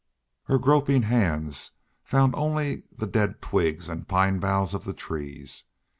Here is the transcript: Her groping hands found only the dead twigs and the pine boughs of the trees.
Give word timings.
Her 0.45 0.57
groping 0.57 1.03
hands 1.03 1.73
found 2.03 2.33
only 2.33 2.81
the 2.91 3.05
dead 3.05 3.39
twigs 3.39 3.87
and 3.87 4.01
the 4.01 4.05
pine 4.07 4.39
boughs 4.39 4.73
of 4.73 4.83
the 4.83 4.95
trees. 4.95 5.65